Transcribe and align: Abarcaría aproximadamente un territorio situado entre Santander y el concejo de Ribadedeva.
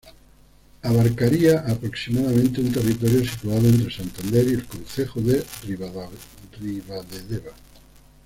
Abarcaría 0.83 1.59
aproximadamente 1.59 2.59
un 2.59 2.71
territorio 2.71 3.23
situado 3.23 3.67
entre 3.69 3.93
Santander 3.95 4.47
y 4.47 4.53
el 4.55 4.65
concejo 4.65 5.21
de 5.21 5.45
Ribadedeva. 5.63 7.51